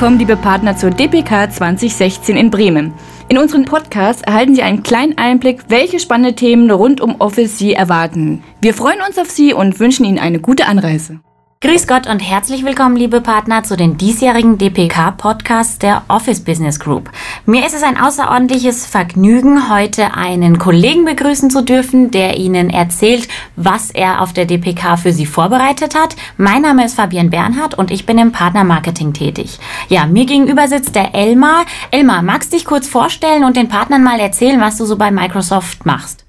willkommen, 0.00 0.18
liebe 0.18 0.36
Partner, 0.38 0.74
zur 0.78 0.92
DPK 0.92 1.50
2016 1.50 2.34
in 2.34 2.50
Bremen. 2.50 2.94
In 3.28 3.36
unserem 3.36 3.66
Podcast 3.66 4.26
erhalten 4.26 4.54
Sie 4.54 4.62
einen 4.62 4.82
kleinen 4.82 5.18
Einblick, 5.18 5.64
welche 5.68 6.00
spannende 6.00 6.34
Themen 6.34 6.70
rund 6.70 7.02
um 7.02 7.20
Office 7.20 7.58
Sie 7.58 7.74
erwarten. 7.74 8.42
Wir 8.62 8.72
freuen 8.72 9.02
uns 9.06 9.18
auf 9.18 9.28
Sie 9.28 9.52
und 9.52 9.78
wünschen 9.78 10.06
Ihnen 10.06 10.18
eine 10.18 10.40
gute 10.40 10.64
Anreise. 10.64 11.20
Grüß 11.60 11.86
Gott 11.86 12.06
und 12.06 12.20
herzlich 12.20 12.64
willkommen, 12.64 12.96
liebe 12.96 13.20
Partner, 13.20 13.62
zu 13.62 13.76
den 13.76 13.98
diesjährigen 13.98 14.56
DPK-Podcasts 14.56 15.78
der 15.78 16.00
Office 16.08 16.40
Business 16.40 16.80
Group. 16.80 17.10
Mir 17.50 17.66
ist 17.66 17.74
es 17.74 17.82
ein 17.82 17.96
außerordentliches 17.96 18.86
Vergnügen, 18.86 19.74
heute 19.74 20.14
einen 20.14 20.60
Kollegen 20.60 21.04
begrüßen 21.04 21.50
zu 21.50 21.64
dürfen, 21.64 22.12
der 22.12 22.36
Ihnen 22.36 22.70
erzählt, 22.70 23.26
was 23.56 23.90
er 23.90 24.20
auf 24.20 24.32
der 24.32 24.46
DPK 24.46 24.96
für 24.96 25.12
Sie 25.12 25.26
vorbereitet 25.26 25.96
hat. 25.96 26.14
Mein 26.36 26.62
Name 26.62 26.84
ist 26.84 26.94
Fabian 26.94 27.28
Bernhard 27.28 27.76
und 27.76 27.90
ich 27.90 28.06
bin 28.06 28.18
im 28.18 28.30
Partnermarketing 28.30 29.14
tätig. 29.14 29.58
Ja, 29.88 30.06
mir 30.06 30.26
gegenüber 30.26 30.68
sitzt 30.68 30.94
der 30.94 31.12
Elmar. 31.12 31.66
Elmar, 31.90 32.22
magst 32.22 32.52
du 32.52 32.56
dich 32.56 32.64
kurz 32.64 32.86
vorstellen 32.86 33.42
und 33.42 33.56
den 33.56 33.66
Partnern 33.66 34.04
mal 34.04 34.20
erzählen, 34.20 34.60
was 34.60 34.76
du 34.76 34.84
so 34.84 34.96
bei 34.96 35.10
Microsoft 35.10 35.84
machst? 35.84 36.24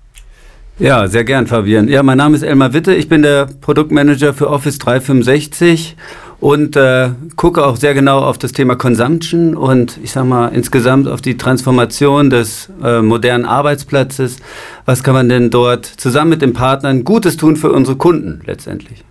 Ja, 0.79 1.07
sehr 1.07 1.23
gern, 1.23 1.45
Fabian. 1.45 1.87
Ja, 1.87 2.01
mein 2.01 2.17
Name 2.17 2.35
ist 2.35 2.41
Elmar 2.41 2.73
Witte. 2.73 2.95
Ich 2.95 3.07
bin 3.07 3.21
der 3.21 3.45
Produktmanager 3.45 4.33
für 4.33 4.49
Office 4.49 4.79
365 4.79 5.95
und 6.41 6.75
äh, 6.75 7.11
gucke 7.37 7.65
auch 7.65 7.77
sehr 7.77 7.93
genau 7.93 8.19
auf 8.19 8.37
das 8.37 8.51
Thema 8.51 8.75
Consumption 8.75 9.55
und 9.55 9.99
ich 10.03 10.11
sag 10.11 10.25
mal 10.25 10.47
insgesamt 10.47 11.07
auf 11.07 11.21
die 11.21 11.37
Transformation 11.37 12.29
des 12.29 12.69
äh, 12.83 13.01
modernen 13.01 13.45
Arbeitsplatzes. 13.45 14.37
Was 14.85 15.03
kann 15.03 15.13
man 15.13 15.29
denn 15.29 15.51
dort 15.51 15.85
zusammen 15.85 16.31
mit 16.31 16.41
den 16.41 16.53
Partnern 16.53 17.03
Gutes 17.03 17.37
tun 17.37 17.55
für 17.55 17.71
unsere 17.71 17.95
Kunden 17.95 18.41
letztendlich? 18.45 19.03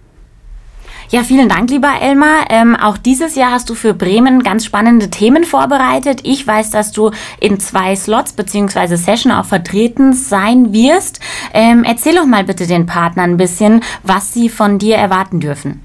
Ja, 1.11 1.25
vielen 1.25 1.49
Dank, 1.49 1.71
lieber 1.71 1.91
Elmar. 2.01 2.47
Ähm, 2.51 2.77
auch 2.77 2.97
dieses 2.97 3.35
Jahr 3.35 3.51
hast 3.51 3.69
du 3.69 3.75
für 3.75 3.95
Bremen 3.95 4.45
ganz 4.45 4.65
spannende 4.65 5.11
Themen 5.11 5.43
vorbereitet. 5.43 6.21
Ich 6.23 6.47
weiß, 6.47 6.71
dass 6.71 6.93
du 6.93 7.11
in 7.41 7.59
zwei 7.59 7.97
Slots 7.97 8.33
bzw. 8.33 8.95
Session 8.95 9.33
auch 9.33 9.45
vertreten 9.45 10.13
sein 10.13 10.73
wirst. 10.73 11.19
Ähm, 11.53 11.83
erzähl 11.85 12.15
doch 12.15 12.27
mal 12.27 12.45
bitte 12.45 12.69
den 12.69 12.87
Partnern 12.87 13.31
ein 13.31 13.37
bisschen, 13.39 13.83
was 14.05 14.33
sie 14.33 14.49
von 14.49 14.79
dir 14.79 14.97
erwarten 14.97 15.41
dürfen. 15.41 15.81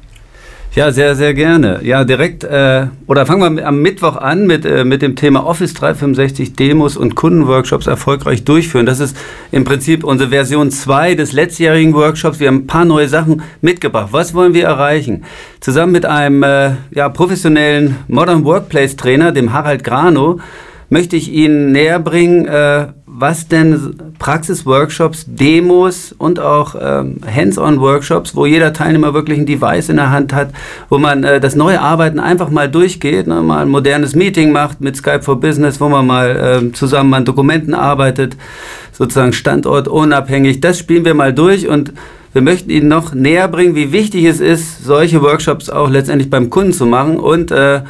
Ja, 0.76 0.92
sehr, 0.92 1.16
sehr 1.16 1.34
gerne. 1.34 1.80
Ja, 1.84 2.04
direkt, 2.04 2.44
äh, 2.44 2.88
oder 3.08 3.26
fangen 3.26 3.56
wir 3.56 3.66
am 3.66 3.81
Mittwoch 3.81 4.18
an 4.18 4.45
mit, 4.45 4.66
äh, 4.66 4.84
mit 4.84 5.02
dem 5.02 5.16
Thema 5.16 5.45
Office 5.45 5.73
365 5.73 6.52
Demos 6.52 6.98
und 6.98 7.16
Kundenworkshops 7.16 7.88
erfolgreich 7.88 8.44
durchführen. 8.44 8.86
Das 8.86 9.00
ist 9.00 9.16
im 9.53 9.64
Prinzip 9.64 10.03
unsere 10.03 10.31
Version 10.31 10.72
2 10.72 11.16
des 11.16 11.31
letztjährigen 11.31 11.94
Workshops. 11.94 12.42
Wir 12.42 12.50
haben 12.50 12.64
ein 12.64 12.68
paar 12.68 12.84
neue 12.84 13.08
Sachen 13.08 13.42
mitgebracht. 13.62 14.09
Was 14.12 14.34
wollen 14.34 14.53
wir 14.53 14.66
erreichen? 14.66 15.23
Zusammen 15.62 15.94
mit 15.94 16.06
einem 16.06 16.44
äh, 16.44 16.72
ja, 16.92 17.08
professionellen 17.08 17.96
Modern 18.09 18.44
Workplace 18.44 18.98
Trainer, 18.98 19.31
dem 19.31 19.53
Harald 19.53 19.86
Grano, 19.86 20.42
möchte 20.90 21.16
ich 21.16 21.31
Ihnen 21.31 21.72
näher 21.72 22.00
bringen, 22.00 22.48
äh, 22.48 22.88
was 23.17 23.47
denn 23.47 23.95
Praxisworkshops, 24.19 25.25
Demos 25.27 26.13
und 26.17 26.39
auch 26.39 26.75
ähm, 26.80 27.22
Hands-on-Workshops, 27.25 28.35
wo 28.35 28.45
jeder 28.45 28.73
Teilnehmer 28.73 29.13
wirklich 29.13 29.39
ein 29.39 29.45
Device 29.45 29.88
in 29.88 29.95
der 29.95 30.11
Hand 30.11 30.33
hat, 30.33 30.49
wo 30.89 30.97
man 30.97 31.23
äh, 31.23 31.39
das 31.39 31.55
neue 31.55 31.80
Arbeiten 31.80 32.19
einfach 32.19 32.49
mal 32.49 32.69
durchgeht, 32.69 33.27
ne, 33.27 33.41
mal 33.41 33.61
ein 33.61 33.69
modernes 33.69 34.16
Meeting 34.16 34.52
macht 34.52 34.81
mit 34.81 34.97
Skype 34.97 35.22
for 35.22 35.39
Business, 35.39 35.80
wo 35.80 35.88
man 35.88 36.05
mal 36.05 36.61
äh, 36.66 36.72
zusammen 36.73 37.13
an 37.13 37.23
Dokumenten 37.23 37.73
arbeitet, 37.73 38.35
sozusagen 38.91 39.31
standortunabhängig. 39.31 40.59
Das 40.59 40.77
spielen 40.77 41.05
wir 41.05 41.13
mal 41.13 41.33
durch 41.33 41.69
und 41.69 41.94
wir 42.33 42.41
möchten 42.41 42.69
Ihnen 42.69 42.89
noch 42.89 43.13
näher 43.13 43.47
bringen, 43.47 43.75
wie 43.75 43.94
wichtig 43.94 44.25
es 44.25 44.41
ist, 44.41 44.83
solche 44.83 45.22
Workshops 45.22 45.69
auch 45.69 45.89
letztendlich 45.89 46.29
beim 46.29 46.50
Kunden 46.50 46.73
zu 46.73 46.85
machen 46.85 47.17
und 47.17 47.52
äh, 47.52 47.81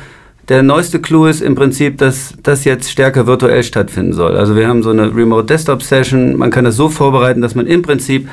der 0.49 0.61
neueste 0.61 0.99
Clou 0.99 1.25
ist 1.25 1.41
im 1.41 1.55
Prinzip, 1.55 1.97
dass 1.97 2.33
das 2.43 2.65
jetzt 2.65 2.89
stärker 2.91 3.25
virtuell 3.25 3.63
stattfinden 3.63 4.13
soll. 4.13 4.37
Also 4.37 4.55
wir 4.55 4.67
haben 4.67 4.83
so 4.83 4.91
eine 4.91 5.15
Remote 5.15 5.47
Desktop 5.47 5.81
Session. 5.81 6.37
Man 6.37 6.51
kann 6.51 6.65
das 6.65 6.75
so 6.75 6.89
vorbereiten, 6.89 7.41
dass 7.41 7.55
man 7.55 7.65
im 7.65 7.81
Prinzip 7.81 8.29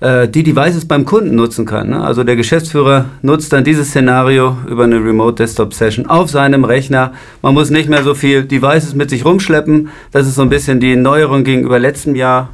äh, 0.00 0.28
die 0.28 0.42
Devices 0.42 0.84
beim 0.84 1.06
Kunden 1.06 1.34
nutzen 1.34 1.64
kann. 1.64 1.90
Ne? 1.90 2.02
Also 2.02 2.24
der 2.24 2.36
Geschäftsführer 2.36 3.06
nutzt 3.22 3.52
dann 3.52 3.64
dieses 3.64 3.88
Szenario 3.88 4.58
über 4.68 4.84
eine 4.84 4.96
Remote 4.96 5.36
Desktop 5.36 5.72
Session 5.72 6.06
auf 6.06 6.28
seinem 6.28 6.64
Rechner. 6.64 7.12
Man 7.40 7.54
muss 7.54 7.70
nicht 7.70 7.88
mehr 7.88 8.02
so 8.02 8.14
viel 8.14 8.44
Devices 8.44 8.94
mit 8.94 9.08
sich 9.08 9.24
rumschleppen. 9.24 9.88
Das 10.12 10.26
ist 10.26 10.34
so 10.34 10.42
ein 10.42 10.50
bisschen 10.50 10.80
die 10.80 10.96
Neuerung 10.96 11.44
gegenüber 11.44 11.78
letztem 11.78 12.14
Jahr. 12.14 12.50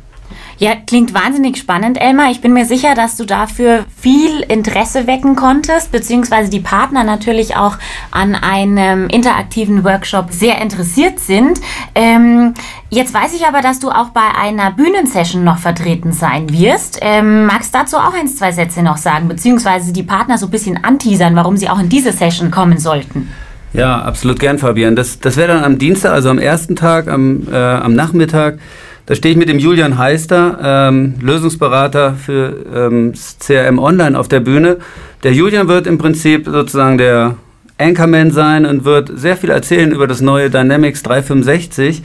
Ja, 0.59 0.73
klingt 0.87 1.15
wahnsinnig 1.15 1.57
spannend, 1.57 2.01
Elmar. 2.01 2.31
Ich 2.31 2.41
bin 2.41 2.53
mir 2.53 2.65
sicher, 2.65 2.95
dass 2.95 3.17
du 3.17 3.25
dafür 3.25 3.85
viel 4.01 4.41
Interesse 4.49 5.07
wecken 5.07 5.37
konntest, 5.37 5.93
beziehungsweise 5.93 6.51
die 6.51 6.61
Partner 6.61 7.05
natürlich 7.05 7.57
auch 7.57 7.77
an 8.11 8.35
einem 8.35 9.09
interaktiven 9.09 9.85
Workshop 9.85 10.27
sehr 10.31 10.61
interessiert 10.61 11.21
sind. 11.21 11.61
Ähm, 11.95 12.55
jetzt 12.91 13.13
weiß 13.15 13.35
ich 13.35 13.47
aber, 13.47 13.61
dass 13.61 13.81
du 13.81 13.91
auch 13.91 14.11
bei 14.11 14.35
einer 14.41 14.71
Bühnensession 14.73 15.45
noch 15.45 15.59
vertreten 15.59 16.13
sein 16.13 16.53
wirst. 16.53 16.99
Ähm, 17.01 17.47
magst 17.47 17.75
dazu 17.75 17.97
auch 17.97 18.15
ein, 18.15 18.29
zwei 18.29 18.53
Sätze 18.53 18.83
noch 18.83 18.97
sagen, 18.97 19.29
beziehungsweise 19.29 19.93
die 19.93 20.03
Partner 20.03 20.39
so 20.39 20.47
ein 20.47 20.51
bisschen 20.51 20.85
anteasern, 20.85 21.37
warum 21.37 21.57
sie 21.57 21.69
auch 21.69 21.81
in 21.81 21.89
diese 21.89 22.13
Session 22.13 22.51
kommen 22.51 22.79
sollten? 22.79 23.29
Ja, 23.73 24.03
absolut 24.03 24.39
gern, 24.39 24.59
Fabian. 24.59 24.97
Das, 24.97 25.19
das 25.19 25.37
wäre 25.37 25.49
dann 25.49 25.65
am 25.65 25.79
Dienstag, 25.79 26.13
also 26.13 26.29
am 26.29 26.39
ersten 26.39 26.77
Tag, 26.77 27.09
am, 27.09 27.49
äh, 27.51 27.57
am 27.57 27.95
Nachmittag. 27.95 28.59
Da 29.07 29.17
stehe 29.17 29.33
ich 29.33 29.39
mit 29.39 29.49
dem 29.49 29.59
Julian 29.59 29.99
Heister, 29.99 30.59
ähm, 30.63 31.15
Lösungsberater 31.21 32.15
für 32.15 32.55
ähm, 32.73 33.13
CRM 33.15 33.79
Online 33.79 34.19
auf 34.19 34.29
der 34.29 34.41
Bühne. 34.41 34.77
Der 35.25 35.33
Julian 35.33 35.67
wird 35.67 35.87
im 35.89 35.99
Prinzip 35.99 36.47
sozusagen 36.47 36.99
der 36.99 37.35
Anchorman 37.79 38.31
sein 38.31 38.65
und 38.65 38.85
wird 38.85 39.11
sehr 39.15 39.37
viel 39.37 39.51
erzählen 39.51 39.91
über 39.91 40.07
das 40.07 40.21
neue 40.21 40.51
Dynamics 40.51 41.03
365 41.03 42.03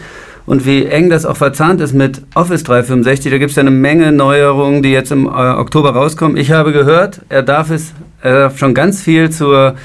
und 0.48 0.66
wie 0.66 0.86
eng 0.86 1.10
das 1.10 1.26
auch 1.26 1.38
verzahnt 1.38 1.82
ist 1.82 1.94
mit 1.94 2.22
Office 2.34 2.64
365. 2.64 3.32
Da 3.32 3.38
gibt 3.38 3.52
es 3.52 3.58
ja 3.58 3.62
eine 3.62 3.70
Menge 3.70 4.12
Neuerungen, 4.12 4.82
die 4.82 4.92
jetzt 4.92 5.12
im 5.12 5.26
äh, 5.26 5.30
Oktober 5.30 5.92
rauskommen. 5.92 6.38
Ich 6.38 6.52
habe 6.52 6.72
gehört, 6.72 7.22
er 7.30 7.44
darf 7.44 7.70
es, 7.70 7.94
er 8.22 8.34
darf 8.40 8.58
schon 8.58 8.74
ganz 8.74 9.02
viel 9.04 9.30
zur 9.30 9.76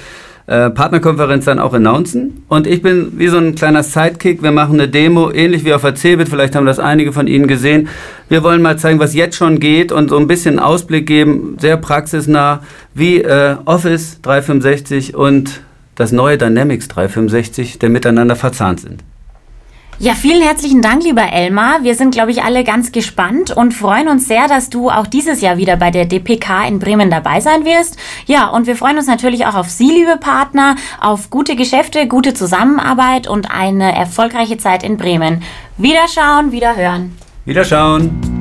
äh, 0.47 0.71
Partnerkonferenz 0.71 1.45
dann 1.45 1.59
auch 1.59 1.73
announcen. 1.73 2.45
Und 2.49 2.67
ich 2.67 2.83
bin 2.83 3.13
wie 3.17 3.29
so 3.29 3.39
ein 3.39 3.55
kleiner 3.55 3.83
Sidekick. 3.83 4.43
Wir 4.43 4.51
machen 4.51 4.75
eine 4.75 4.89
Demo, 4.89 5.31
ähnlich 5.31 5.65
wie 5.65 5.73
auf 5.73 5.83
der 5.83 5.95
CeBIT. 5.95 6.29
Vielleicht 6.29 6.55
haben 6.57 6.67
das 6.67 6.79
einige 6.79 7.13
von 7.13 7.27
Ihnen 7.27 7.47
gesehen. 7.47 7.89
Wir 8.29 8.43
wollen 8.43 8.63
mal 8.63 8.79
zeigen, 8.79 8.99
was 8.99 9.15
jetzt 9.15 9.37
schon 9.37 9.61
geht 9.61 9.93
und 9.93 10.11
so 10.11 10.17
ein 10.17 10.27
bisschen 10.27 10.59
Ausblick 10.59 11.07
geben, 11.07 11.57
sehr 11.61 11.77
praxisnah, 11.77 12.63
wie 12.95 13.23
äh, 13.23 13.57
Office 13.65 14.21
365 14.23 15.15
und 15.15 15.61
das 15.95 16.13
neue 16.13 16.39
Dynamics 16.39 16.89
365, 16.89 17.79
der 17.79 17.91
miteinander 17.91 18.37
verzahnt 18.37 18.81
sind. 18.81 19.05
Ja, 20.03 20.15
vielen 20.15 20.43
herzlichen 20.43 20.83
Dank, 20.83 21.05
lieber 21.05 21.33
Elmar. 21.33 21.85
Wir 21.85 21.95
sind, 21.95 22.13
glaube 22.13 22.33
ich, 22.33 22.43
alle 22.43 22.65
ganz 22.65 22.91
gespannt 22.91 23.53
und 23.57 23.71
freuen 23.73 24.09
uns 24.09 24.27
sehr, 24.27 24.49
dass 24.49 24.69
du 24.69 24.91
auch 24.91 25.07
dieses 25.07 25.41
Jahr 25.41 25.59
wieder 25.59 25.77
bei 25.77 25.93
der 25.93 26.07
DPK 26.07 26.67
in 26.67 26.81
Bremen 26.81 27.09
dabei 27.09 27.39
sein 27.39 27.65
wirst. 27.65 27.97
Ja, 28.27 28.49
und 28.49 28.67
wir 28.67 28.75
freuen 28.75 28.97
uns 28.97 29.07
natürlich 29.07 29.47
auch 29.47 29.55
auf 29.55 29.71
Sie, 29.71 29.93
liebe 29.93 30.17
Partner, 30.17 30.75
auf 31.01 31.31
gute 31.31 31.55
Geschäfte, 31.55 32.09
gute 32.09 32.35
Zusammenarbeit 32.35 33.29
und 33.29 33.53
eine 33.53 33.95
erfolgreiche 33.95 34.59
Zeit 34.59 34.83
in 34.83 34.97
Bremen. 34.97 35.45
Wiederschauen, 35.79 36.51
wiederhören. 36.51 37.17
Wiederschauen. 37.45 38.32